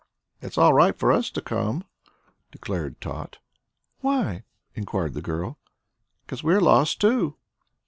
[0.41, 1.83] "It's all right for us to come,"
[2.51, 3.37] declared Tot.
[3.99, 5.59] "Why?" enquired the girl.
[6.25, 7.37] '"Cause we're lost, too!"